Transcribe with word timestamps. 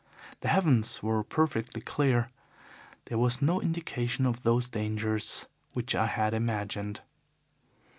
The 0.39 0.47
heavens 0.47 1.03
were 1.03 1.23
perfectly 1.23 1.79
clear; 1.79 2.27
there 3.05 3.19
was 3.19 3.39
no 3.39 3.61
indication 3.61 4.25
of 4.25 4.41
those 4.41 4.67
dangers 4.67 5.45
which 5.73 5.93
I 5.93 6.07
had 6.07 6.33
imagined. 6.33 7.01